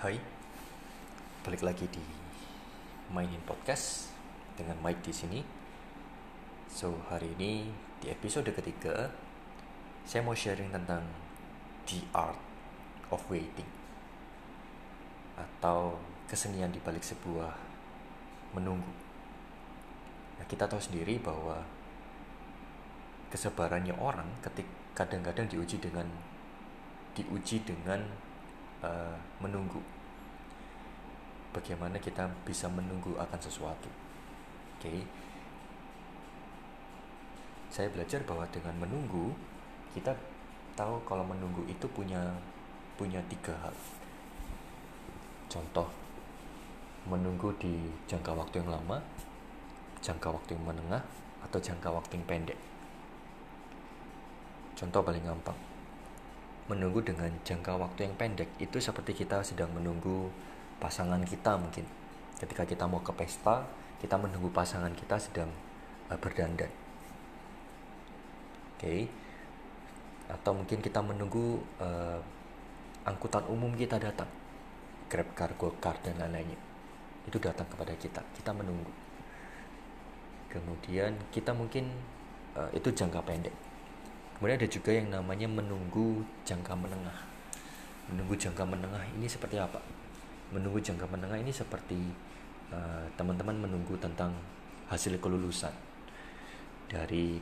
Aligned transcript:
Hai, 0.00 0.16
balik 1.44 1.60
lagi 1.60 1.84
di 1.92 2.00
mainin 3.12 3.44
podcast 3.44 4.08
dengan 4.56 4.80
Mike 4.80 5.04
di 5.04 5.12
sini. 5.12 5.40
So 6.72 7.04
hari 7.12 7.36
ini 7.36 7.68
di 8.00 8.08
episode 8.08 8.48
ketiga, 8.48 9.12
saya 10.08 10.24
mau 10.24 10.32
sharing 10.32 10.72
tentang 10.72 11.04
the 11.84 12.00
art 12.16 12.40
of 13.12 13.20
waiting 13.28 13.68
atau 15.36 16.00
kesenian 16.32 16.72
di 16.72 16.80
balik 16.80 17.04
sebuah 17.04 17.52
menunggu. 18.56 18.96
Nah, 20.40 20.48
kita 20.48 20.64
tahu 20.64 20.80
sendiri 20.80 21.20
bahwa 21.20 21.60
kesabarannya 23.28 23.92
orang 24.00 24.32
ketik 24.40 24.64
kadang-kadang 24.96 25.44
diuji 25.44 25.76
dengan 25.76 26.08
diuji 27.12 27.68
dengan 27.68 28.29
uh, 28.84 29.16
menunggu 29.40 29.80
bagaimana 31.50 31.98
kita 31.98 32.30
bisa 32.46 32.66
menunggu 32.70 33.16
akan 33.18 33.40
sesuatu 33.40 33.88
oke 33.88 34.86
okay. 34.86 35.02
saya 37.72 37.88
belajar 37.90 38.22
bahwa 38.28 38.46
dengan 38.52 38.74
menunggu 38.78 39.34
kita 39.96 40.14
tahu 40.78 41.02
kalau 41.08 41.26
menunggu 41.26 41.66
itu 41.66 41.86
punya 41.90 42.20
punya 42.94 43.18
tiga 43.26 43.56
hal 43.60 43.74
contoh 45.50 45.88
menunggu 47.08 47.50
di 47.58 47.90
jangka 48.06 48.36
waktu 48.36 48.62
yang 48.62 48.70
lama 48.70 49.02
jangka 50.04 50.28
waktu 50.30 50.54
yang 50.54 50.64
menengah 50.68 51.02
atau 51.40 51.58
jangka 51.58 51.88
waktu 51.88 52.20
yang 52.20 52.26
pendek 52.28 52.60
Contoh 54.80 55.04
paling 55.04 55.20
gampang. 55.20 55.69
Menunggu 56.70 57.02
dengan 57.02 57.26
jangka 57.42 57.74
waktu 57.74 58.06
yang 58.06 58.14
pendek 58.14 58.46
itu 58.62 58.78
seperti 58.78 59.26
kita 59.26 59.42
sedang 59.42 59.74
menunggu 59.74 60.30
pasangan 60.78 61.18
kita 61.26 61.58
mungkin. 61.58 61.82
Ketika 62.38 62.62
kita 62.62 62.86
mau 62.86 63.02
ke 63.02 63.10
pesta, 63.10 63.66
kita 63.98 64.14
menunggu 64.14 64.46
pasangan 64.54 64.94
kita 64.94 65.18
sedang 65.18 65.50
uh, 66.06 66.14
berdandan. 66.14 66.70
Oke. 68.78 68.86
Okay. 68.86 69.00
Atau 70.30 70.54
mungkin 70.54 70.78
kita 70.78 71.02
menunggu 71.02 71.58
uh, 71.82 72.22
angkutan 73.02 73.42
umum 73.50 73.74
kita 73.74 73.98
datang. 73.98 74.30
Grab 75.10 75.26
car, 75.34 75.50
car 75.58 75.98
dan 76.06 76.14
lain-lainnya. 76.22 76.54
Itu 77.26 77.42
datang 77.42 77.66
kepada 77.66 77.90
kita. 77.98 78.22
Kita 78.38 78.54
menunggu. 78.54 78.94
Kemudian 80.54 81.18
kita 81.34 81.50
mungkin 81.50 81.90
uh, 82.54 82.70
itu 82.70 82.94
jangka 82.94 83.26
pendek 83.26 83.69
Kemudian 84.40 84.56
ada 84.56 84.72
juga 84.72 84.96
yang 84.96 85.12
namanya 85.12 85.44
menunggu 85.44 86.24
jangka 86.48 86.72
menengah. 86.72 87.28
Menunggu 88.08 88.32
jangka 88.40 88.64
menengah 88.64 89.04
ini 89.12 89.28
seperti 89.28 89.60
apa? 89.60 89.76
Menunggu 90.48 90.80
jangka 90.80 91.04
menengah 91.12 91.36
ini 91.36 91.52
seperti 91.52 92.00
eh, 92.72 93.04
teman-teman 93.20 93.60
uh, 93.60 93.62
menunggu 93.68 94.00
tentang 94.00 94.32
hasil 94.88 95.20
kelulusan 95.20 95.76
dari 96.88 97.36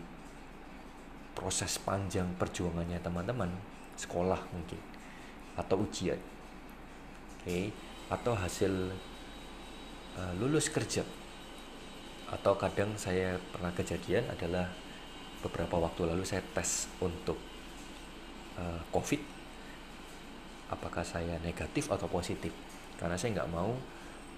proses 1.38 1.78
panjang 1.78 2.26
perjuangannya 2.34 2.98
teman-teman 2.98 3.46
sekolah 3.94 4.42
mungkin 4.50 4.82
atau 5.54 5.86
ujian, 5.86 6.18
oke, 6.18 7.46
okay. 7.46 7.70
atau 8.10 8.34
hasil 8.34 8.90
uh, 10.18 10.32
lulus 10.42 10.66
kerja 10.66 11.06
atau 12.26 12.58
kadang 12.58 12.94
saya 12.98 13.38
pernah 13.54 13.70
kejadian 13.70 14.26
adalah 14.34 14.66
beberapa 15.42 15.78
waktu 15.78 16.10
lalu 16.10 16.26
saya 16.26 16.42
tes 16.54 16.90
untuk 16.98 17.38
uh, 18.58 18.82
COVID. 18.90 19.22
Apakah 20.68 21.00
saya 21.00 21.40
negatif 21.40 21.88
atau 21.88 22.10
positif? 22.10 22.52
Karena 23.00 23.16
saya 23.16 23.40
nggak 23.40 23.52
mau 23.54 23.72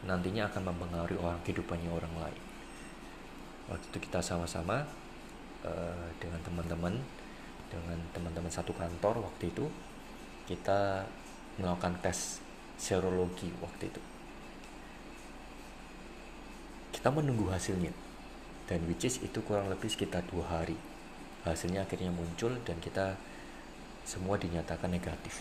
nantinya 0.07 0.49
akan 0.49 0.73
mempengaruhi 0.73 1.19
orang 1.21 1.41
kehidupannya 1.45 1.91
orang 1.91 2.15
lain. 2.21 2.43
Waktu 3.69 3.85
itu 3.93 3.99
kita 4.09 4.21
sama-sama 4.23 4.85
uh, 5.65 6.09
dengan 6.21 6.41
teman-teman 6.45 6.95
dengan 7.71 7.99
teman-teman 8.11 8.51
satu 8.51 8.75
kantor 8.75 9.23
waktu 9.23 9.51
itu 9.51 9.67
kita 10.51 11.07
melakukan 11.59 11.95
tes 12.03 12.43
serologi 12.79 13.51
waktu 13.63 13.91
itu. 13.91 14.03
Kita 16.91 17.09
menunggu 17.09 17.49
hasilnya 17.49 17.95
dan 18.71 18.87
which 18.87 19.03
is 19.03 19.19
itu 19.19 19.43
kurang 19.43 19.67
lebih 19.67 19.91
sekitar 19.91 20.23
dua 20.31 20.47
hari 20.47 20.79
hasilnya 21.45 21.89
akhirnya 21.89 22.13
muncul 22.13 22.53
dan 22.69 22.77
kita 22.85 23.17
semua 24.05 24.37
dinyatakan 24.37 24.93
negatif. 24.93 25.41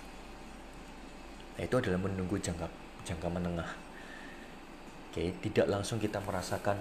Nah, 1.60 1.68
itu 1.68 1.76
adalah 1.76 2.00
menunggu 2.00 2.40
jangka 2.40 2.68
jangka 3.04 3.28
menengah. 3.28 3.68
Oke 5.10 5.34
tidak 5.44 5.68
langsung 5.68 5.98
kita 6.00 6.22
merasakan 6.24 6.78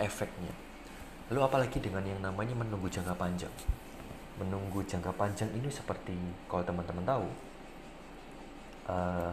efeknya. 0.00 0.54
Lalu 1.28 1.40
apalagi 1.42 1.78
dengan 1.82 2.06
yang 2.06 2.22
namanya 2.22 2.54
menunggu 2.54 2.86
jangka 2.86 3.12
panjang? 3.18 3.52
Menunggu 4.38 4.80
jangka 4.86 5.12
panjang 5.18 5.50
ini 5.52 5.68
seperti 5.68 6.14
kalau 6.46 6.62
teman-teman 6.62 7.04
tahu 7.04 7.26
uh, 8.88 9.32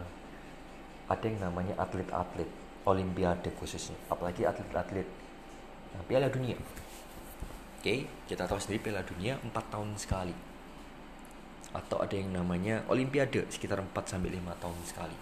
ada 1.06 1.24
yang 1.24 1.38
namanya 1.40 1.78
atlet-atlet 1.78 2.50
olimpiade 2.84 3.48
khususnya. 3.56 3.96
Apalagi 4.10 4.44
atlet-atlet 4.44 5.06
nah, 5.94 6.02
piala 6.10 6.28
dunia 6.28 6.58
okay, 7.84 8.08
kita 8.24 8.48
tahu 8.48 8.56
sendiri 8.56 8.80
Piala 8.80 9.04
Dunia 9.04 9.36
4 9.36 9.52
tahun 9.68 9.92
sekali. 10.00 10.32
Atau 11.76 12.00
ada 12.00 12.16
yang 12.16 12.32
namanya 12.32 12.80
Olimpiade 12.88 13.44
sekitar 13.52 13.76
4 13.76 13.92
sampai 14.08 14.32
5 14.32 14.40
tahun 14.56 14.78
sekali 14.88 15.16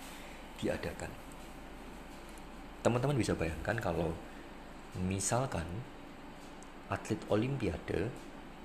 diadakan. 0.63 1.11
Teman-teman 2.87 3.19
bisa 3.19 3.35
bayangkan 3.35 3.75
kalau 3.83 4.15
misalkan 5.03 5.67
atlet 6.87 7.19
Olimpiade 7.35 8.15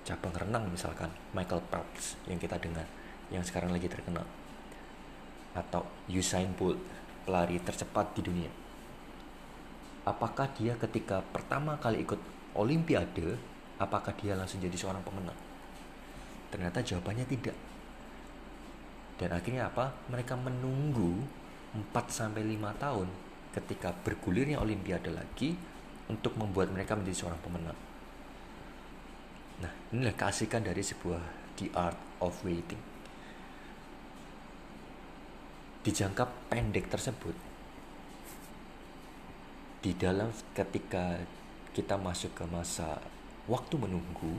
cabang 0.06 0.36
renang 0.38 0.70
misalkan 0.70 1.10
Michael 1.34 1.66
Phelps 1.74 2.22
yang 2.30 2.38
kita 2.38 2.62
dengar 2.62 2.86
yang 3.34 3.42
sekarang 3.42 3.74
lagi 3.74 3.90
terkenal 3.90 4.24
atau 5.58 5.84
Usain 6.08 6.48
Bolt 6.54 6.78
pelari 7.26 7.60
tercepat 7.60 8.16
di 8.16 8.22
dunia 8.24 8.52
apakah 10.08 10.48
dia 10.56 10.80
ketika 10.80 11.24
pertama 11.36 11.76
kali 11.80 12.04
ikut 12.04 12.20
Olimpiade 12.56 13.57
apakah 13.78 14.14
dia 14.18 14.34
langsung 14.34 14.62
jadi 14.62 14.74
seorang 14.74 15.02
pemenang? 15.06 15.38
Ternyata 16.50 16.82
jawabannya 16.82 17.26
tidak. 17.30 17.58
Dan 19.18 19.34
akhirnya 19.34 19.70
apa? 19.70 19.94
Mereka 20.14 20.38
menunggu 20.38 21.26
4 21.74 21.94
sampai 22.10 22.46
5 22.46 22.78
tahun 22.78 23.08
ketika 23.58 23.90
bergulirnya 24.06 24.62
olimpiade 24.62 25.10
lagi 25.10 25.58
untuk 26.08 26.38
membuat 26.38 26.70
mereka 26.70 26.94
menjadi 26.94 27.26
seorang 27.26 27.42
pemenang. 27.42 27.78
Nah, 29.58 29.72
inilah 29.90 30.14
keasikan 30.14 30.62
dari 30.62 30.86
sebuah 30.86 31.22
The 31.58 31.68
Art 31.74 31.98
of 32.22 32.38
Waiting. 32.46 32.80
Di 35.82 35.90
jangka 35.90 36.52
pendek 36.52 36.92
tersebut, 36.92 37.36
di 39.82 39.92
dalam 39.98 40.30
ketika 40.54 41.18
kita 41.74 41.96
masuk 41.96 42.36
ke 42.36 42.46
masa 42.46 43.00
waktu 43.48 43.76
menunggu 43.80 44.36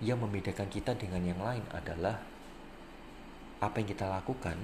yang 0.00 0.18
membedakan 0.18 0.66
kita 0.72 0.96
dengan 0.96 1.22
yang 1.22 1.40
lain 1.42 1.64
adalah 1.74 2.16
apa 3.58 3.74
yang 3.82 3.88
kita 3.90 4.06
lakukan 4.08 4.56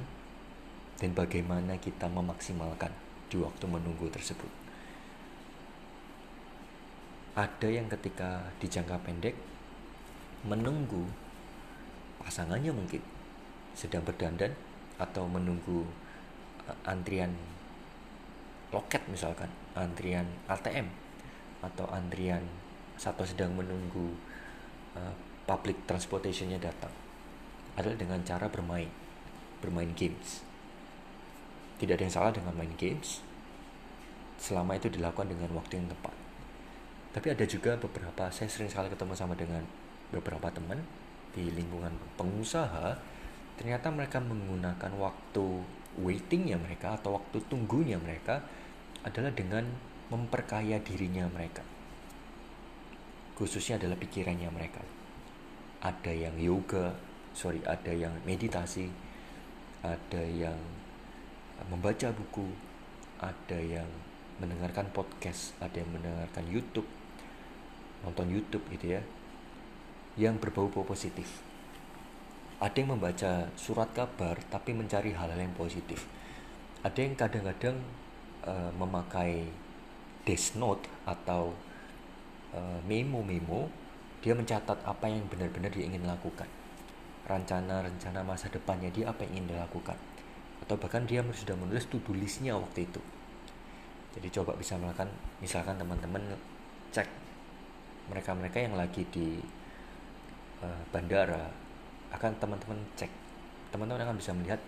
dan 0.97 1.11
bagaimana 1.13 1.77
kita 1.77 2.07
memaksimalkan 2.09 2.91
di 3.29 3.37
waktu 3.43 3.65
menunggu 3.67 4.07
tersebut. 4.09 4.49
Ada 7.35 7.67
yang 7.67 7.91
ketika 7.91 8.47
di 8.63 8.71
jangka 8.71 8.97
pendek 9.03 9.35
menunggu 10.47 11.03
pasangannya 12.23 12.71
mungkin 12.71 13.03
sedang 13.75 14.07
berdandan 14.07 14.55
atau 15.03 15.27
menunggu 15.27 15.83
uh, 16.71 16.79
antrian 16.87 17.35
loket 18.71 19.03
misalkan, 19.11 19.51
antrian 19.75 20.31
ATM 20.47 21.04
atau 21.65 21.89
antrian 21.89 22.45
atau 23.01 23.25
sedang 23.25 23.57
menunggu 23.57 24.13
uh, 24.97 25.15
public 25.49 25.89
transportationnya 25.89 26.61
datang. 26.61 26.93
Adalah 27.75 27.99
dengan 27.99 28.21
cara 28.23 28.47
bermain 28.47 28.89
bermain 29.65 29.91
games. 29.97 30.45
Tidak 31.81 31.97
ada 31.97 32.05
yang 32.05 32.13
salah 32.13 32.33
dengan 32.37 32.53
main 32.53 32.71
games. 32.77 33.25
Selama 34.37 34.77
itu 34.77 34.93
dilakukan 34.93 35.33
dengan 35.33 35.51
waktu 35.57 35.81
yang 35.81 35.89
tepat. 35.89 36.13
Tapi 37.17 37.33
ada 37.33 37.45
juga 37.49 37.79
beberapa 37.81 38.29
saya 38.29 38.51
sering 38.51 38.69
sekali 38.69 38.93
ketemu 38.93 39.15
sama 39.17 39.33
dengan 39.33 39.65
beberapa 40.13 40.53
teman 40.53 40.85
di 41.33 41.49
lingkungan 41.49 41.97
pengusaha. 42.21 42.99
Ternyata 43.57 43.89
mereka 43.89 44.19
menggunakan 44.21 44.93
waktu 44.99 45.47
waitingnya 46.03 46.59
mereka 46.59 46.99
atau 46.99 47.15
waktu 47.17 47.39
tunggunya 47.47 47.97
mereka 48.03 48.43
adalah 49.07 49.31
dengan 49.31 49.63
memperkaya 50.13 50.81
dirinya 50.81 51.25
mereka. 51.33 51.65
Khususnya 53.35 53.81
adalah 53.81 53.99
pikirannya 53.99 54.51
mereka. 54.53 54.83
Ada 55.85 56.13
yang 56.13 56.37
yoga, 56.39 56.95
sorry, 57.35 57.61
ada 57.67 57.93
yang 57.93 58.15
meditasi, 58.25 58.89
ada 59.85 60.23
yang 60.23 60.57
membaca 61.69 62.09
buku, 62.15 62.47
ada 63.21 63.59
yang 63.59 63.89
mendengarkan 64.39 64.91
podcast, 64.91 65.55
ada 65.61 65.79
yang 65.79 65.91
mendengarkan 65.93 66.45
YouTube, 66.51 66.89
nonton 68.03 68.31
YouTube 68.31 68.65
gitu 68.75 68.99
ya, 68.99 69.03
yang 70.15 70.39
berbau-bau 70.39 70.87
positif. 70.87 71.43
Ada 72.63 72.81
yang 72.81 72.97
membaca 72.97 73.51
surat 73.59 73.91
kabar 73.93 74.39
tapi 74.49 74.73
mencari 74.73 75.11
hal-hal 75.11 75.37
yang 75.37 75.55
positif. 75.59 76.07
Ada 76.87 77.03
yang 77.03 77.15
kadang-kadang 77.19 77.77
uh, 78.47 78.71
memakai 78.79 79.51
desk 80.25 80.57
note 80.57 80.85
atau 81.05 81.53
uh, 82.57 82.81
memo-memo, 82.89 83.69
dia 84.25 84.33
mencatat 84.33 84.81
apa 84.85 85.07
yang 85.09 85.25
benar-benar 85.29 85.71
dia 85.73 85.85
ingin 85.85 86.05
lakukan. 86.05 86.49
Rencana-rencana 87.25 88.21
masa 88.25 88.53
depannya 88.53 88.93
dia 88.93 89.09
apa 89.09 89.25
yang 89.25 89.41
ingin 89.41 89.57
dilakukan. 89.57 89.97
Atau 90.65 90.77
bahkan 90.81 91.05
dia 91.05 91.21
sudah 91.21 91.57
menulis 91.57 91.85
to-do 91.89 92.17
listnya 92.17 92.57
waktu 92.57 92.89
itu 92.89 93.01
jadi 94.15 94.29
coba 94.41 94.55
bisa 94.55 94.79
melakukan 94.79 95.11
misalkan 95.43 95.75
teman-teman 95.75 96.23
cek 96.95 97.11
mereka-mereka 98.07 98.59
yang 98.63 98.79
lagi 98.79 99.03
di 99.11 99.43
uh, 100.63 100.83
bandara 100.95 101.51
akan 102.15 102.33
teman-teman 102.39 102.79
cek 102.95 103.11
teman-teman 103.75 104.07
akan 104.07 104.17
bisa 104.17 104.31
melihat 104.31 104.63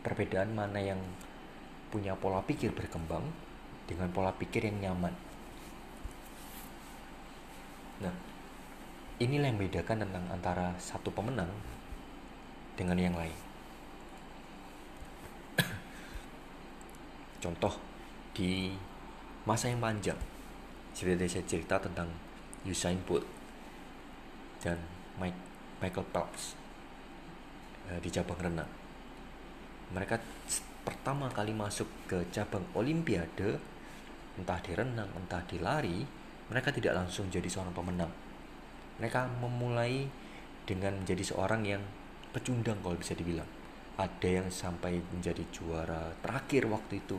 perbedaan 0.00 0.56
mana 0.56 0.80
yang 0.80 1.00
punya 1.92 2.16
pola 2.16 2.40
pikir 2.40 2.72
berkembang 2.72 3.24
dengan 3.88 4.12
pola 4.12 4.30
pikir 4.36 4.68
yang 4.68 4.76
nyaman. 4.84 5.16
Nah 8.04 8.14
inilah 9.18 9.50
yang 9.50 9.56
membedakan 9.58 10.04
tentang 10.04 10.24
antara 10.30 10.76
satu 10.76 11.08
pemenang 11.10 11.50
dengan 12.76 13.00
yang 13.00 13.16
lain. 13.16 13.34
Contoh 17.42 17.74
di 18.36 18.76
masa 19.48 19.72
yang 19.72 19.80
panjang 19.80 20.20
seperti 20.94 21.26
saya 21.26 21.44
cerita 21.48 21.80
tentang 21.80 22.12
Usain 22.68 23.00
Bolt 23.08 23.24
dan 24.62 24.78
Mike, 25.18 25.40
Michael 25.82 26.06
Phelps 26.12 26.58
uh, 27.90 27.98
di 27.98 28.10
cabang 28.12 28.38
renang. 28.38 28.70
Mereka 29.94 30.20
pertama 30.84 31.32
kali 31.32 31.56
masuk 31.56 31.88
ke 32.06 32.28
cabang 32.30 32.62
olimpiade 32.76 33.56
entah 34.38 34.62
di 34.62 34.72
renang 34.72 35.10
entah 35.18 35.42
di 35.44 35.58
lari 35.58 35.98
mereka 36.48 36.70
tidak 36.70 36.94
langsung 36.94 37.26
jadi 37.28 37.46
seorang 37.50 37.74
pemenang 37.74 38.12
mereka 39.02 39.26
memulai 39.42 40.06
dengan 40.64 40.94
menjadi 41.02 41.34
seorang 41.34 41.62
yang 41.66 41.82
pecundang 42.30 42.78
kalau 42.80 42.94
bisa 42.94 43.18
dibilang 43.18 43.46
ada 43.98 44.28
yang 44.30 44.46
sampai 44.46 45.02
menjadi 45.10 45.42
juara 45.50 46.14
terakhir 46.22 46.70
waktu 46.70 47.02
itu 47.02 47.18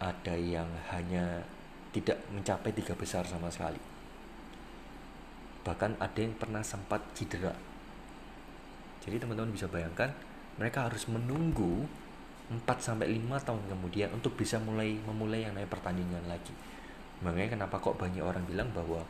ada 0.00 0.32
yang 0.36 0.68
hanya 0.92 1.44
tidak 1.92 2.20
mencapai 2.28 2.72
tiga 2.76 2.92
besar 2.92 3.24
sama 3.24 3.48
sekali. 3.48 3.80
Bahkan 5.64 5.96
ada 5.96 6.18
yang 6.20 6.36
pernah 6.36 6.60
sempat 6.60 7.00
cedera. 7.16 7.56
Jadi 9.00 9.16
teman-teman 9.16 9.56
bisa 9.56 9.64
bayangkan 9.68 10.12
mereka 10.60 10.88
harus 10.88 11.08
menunggu 11.08 11.88
4 12.46 12.62
sampai 12.78 13.10
5 13.10 13.42
tahun 13.42 13.62
kemudian 13.66 14.08
untuk 14.14 14.38
bisa 14.38 14.62
mulai 14.62 14.94
memulai 15.02 15.42
yang 15.42 15.58
namanya 15.58 15.70
pertandingan 15.70 16.24
lagi. 16.30 16.54
Makanya 17.26 17.58
kenapa 17.58 17.82
kok 17.82 17.98
banyak 17.98 18.22
orang 18.22 18.46
bilang 18.46 18.70
bahwa 18.70 19.02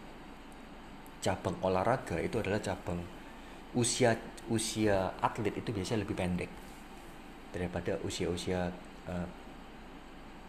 cabang 1.21 1.57
olahraga 1.61 2.17
itu 2.23 2.41
adalah 2.41 2.63
cabang 2.63 3.03
usia 3.77 4.17
usia 4.49 5.11
atlet 5.21 5.53
itu 5.53 5.75
biasanya 5.75 6.07
lebih 6.07 6.17
pendek 6.17 6.49
daripada 7.53 7.99
usia-usia 8.07 8.73
uh, 9.11 9.29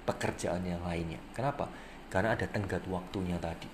pekerjaan 0.08 0.64
yang 0.64 0.80
lainnya. 0.86 1.20
Kenapa? 1.36 1.68
Karena 2.08 2.40
ada 2.40 2.48
tenggat 2.48 2.88
waktunya 2.88 3.36
tadi. 3.42 3.68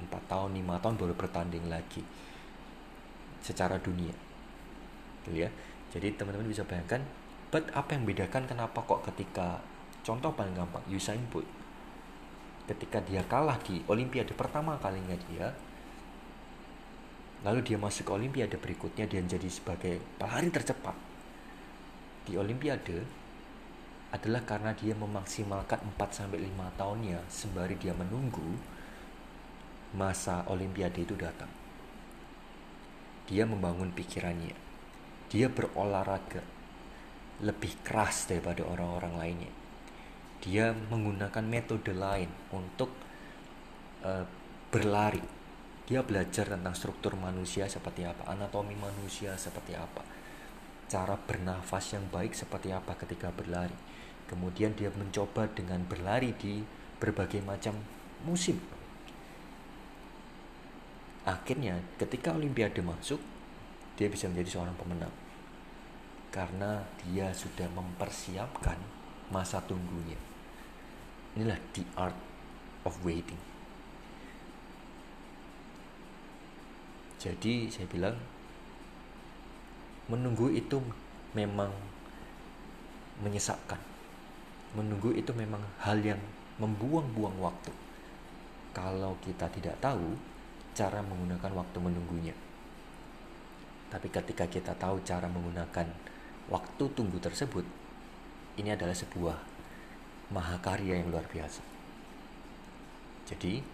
4 0.00 0.08
tahun, 0.30 0.56
5 0.56 0.82
tahun 0.82 0.94
baru 0.96 1.14
bertanding 1.16 1.64
lagi 1.68 2.00
secara 3.44 3.76
dunia. 3.76 4.12
Gitu 5.28 5.44
ya. 5.44 5.50
Jadi 5.92 6.16
teman-teman 6.16 6.48
bisa 6.48 6.64
bayangkan, 6.64 7.04
but 7.54 7.70
apa 7.70 7.94
yang 7.94 8.02
membedakan 8.02 8.50
kenapa 8.50 8.82
kok 8.82 9.06
ketika 9.06 9.62
contoh 10.02 10.34
paling 10.34 10.58
gampang 10.58 10.82
Usain 10.90 11.22
Bolt 11.30 11.46
ketika 12.66 12.98
dia 13.06 13.22
kalah 13.30 13.62
di 13.62 13.78
olimpiade 13.86 14.34
pertama 14.34 14.74
kalinya 14.82 15.14
dia 15.30 15.54
lalu 17.46 17.62
dia 17.62 17.78
masuk 17.78 18.10
ke 18.10 18.12
olimpiade 18.18 18.58
berikutnya 18.58 19.06
dia 19.06 19.22
jadi 19.22 19.46
sebagai 19.46 20.02
pelari 20.18 20.50
tercepat 20.50 20.98
di 22.26 22.34
olimpiade 22.34 23.06
adalah 24.10 24.42
karena 24.42 24.74
dia 24.74 24.98
memaksimalkan 24.98 25.94
4 25.94 26.10
sampai 26.10 26.42
5 26.42 26.74
tahunnya 26.74 27.22
sembari 27.30 27.78
dia 27.78 27.94
menunggu 27.94 28.58
masa 29.94 30.46
olimpiade 30.46 31.02
itu 31.02 31.18
datang. 31.18 31.50
Dia 33.26 33.42
membangun 33.42 33.90
pikirannya. 33.90 34.54
Dia 35.34 35.50
berolahraga 35.50 36.53
lebih 37.42 37.74
keras 37.82 38.30
daripada 38.30 38.62
orang-orang 38.62 39.14
lainnya. 39.18 39.52
Dia 40.44 40.70
menggunakan 40.70 41.42
metode 41.42 41.90
lain 41.96 42.30
untuk 42.52 42.92
uh, 44.04 44.22
berlari. 44.70 45.22
Dia 45.84 46.04
belajar 46.04 46.48
tentang 46.48 46.76
struktur 46.76 47.16
manusia 47.16 47.66
seperti 47.66 48.06
apa, 48.06 48.28
anatomi 48.30 48.72
manusia 48.76 49.36
seperti 49.36 49.76
apa, 49.76 50.00
cara 50.88 51.16
bernafas 51.16 51.92
yang 51.92 52.08
baik 52.08 52.32
seperti 52.32 52.72
apa 52.72 52.96
ketika 52.96 53.28
berlari 53.28 53.76
Kemudian 54.24 54.72
dia 54.72 54.88
mencoba 54.88 55.48
dengan 55.52 55.84
berlari 55.84 56.32
di 56.40 56.64
berbagai 56.96 57.44
macam 57.44 57.76
musim. 58.24 58.56
Akhirnya 61.28 61.80
ketika 62.00 62.32
Olimpiade 62.32 62.80
masuk, 62.80 63.20
dia 63.96 64.08
bisa 64.08 64.28
menjadi 64.28 64.60
seorang 64.60 64.76
pemenang. 64.76 65.12
Karena 66.34 66.82
dia 67.06 67.30
sudah 67.30 67.70
mempersiapkan 67.70 68.74
masa 69.30 69.62
tunggunya. 69.62 70.18
Inilah 71.38 71.62
the 71.70 71.86
art 71.94 72.18
of 72.82 72.98
waiting. 73.06 73.38
Jadi 77.22 77.70
saya 77.70 77.86
bilang 77.86 78.18
menunggu 80.10 80.50
itu 80.50 80.82
memang 81.38 81.70
menyesakkan 83.22 83.94
menunggu 84.74 85.14
itu 85.14 85.30
memang 85.30 85.62
hal 85.78 86.02
yang 86.02 86.18
membuang-buang 86.58 87.38
waktu. 87.38 87.70
Kalau 88.74 89.14
kita 89.22 89.46
tidak 89.54 89.78
tahu 89.78 90.18
cara 90.74 90.98
menggunakan 90.98 91.54
waktu 91.54 91.78
menunggunya. 91.78 92.34
Tapi 93.86 94.10
ketika 94.10 94.50
kita 94.50 94.74
tahu 94.74 94.98
cara 95.06 95.30
menggunakan 95.30 95.86
waktu 96.48 96.84
tunggu 96.92 97.16
tersebut, 97.20 97.64
ini 98.60 98.72
adalah 98.72 98.94
sebuah 98.94 99.36
mahakarya 100.32 101.00
yang 101.00 101.08
luar 101.12 101.24
biasa. 101.28 101.62
Jadi, 103.24 103.64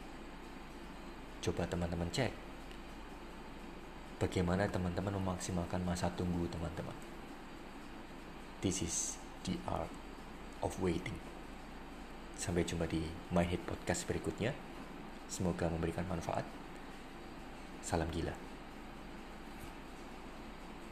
coba 1.42 1.66
teman-teman 1.66 2.10
cek 2.12 2.50
bagaimana 4.20 4.68
teman-teman 4.68 5.16
memaksimalkan 5.16 5.80
masa 5.80 6.12
tunggu 6.12 6.44
teman-teman. 6.52 6.94
This 8.60 8.84
is 8.84 9.16
the 9.48 9.56
art 9.64 9.88
of 10.60 10.76
waiting. 10.84 11.16
Sampai 12.36 12.68
jumpa 12.68 12.84
di 12.84 13.00
My 13.32 13.48
Head 13.48 13.64
Podcast 13.64 14.04
berikutnya. 14.04 14.52
Semoga 15.32 15.72
memberikan 15.72 16.04
manfaat. 16.04 16.44
Salam 17.80 18.12
gila. 18.12 18.49